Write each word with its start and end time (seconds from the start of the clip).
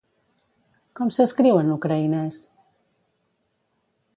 Com 0.99 1.11
s'escriu 1.17 1.59
en 1.65 1.69
ucraïnès? 1.75 2.41